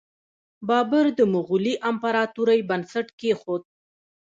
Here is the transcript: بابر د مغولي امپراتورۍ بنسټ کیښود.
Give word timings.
بابر 0.67 1.05
د 1.17 1.19
مغولي 1.33 1.73
امپراتورۍ 1.89 2.59
بنسټ 2.69 3.07
کیښود. 3.19 3.63